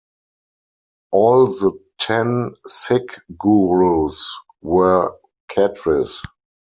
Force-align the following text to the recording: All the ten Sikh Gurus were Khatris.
All 1.11 1.45
the 1.45 1.79
ten 1.99 2.55
Sikh 2.65 3.11
Gurus 3.37 4.35
were 4.63 5.15
Khatris. 5.47 6.23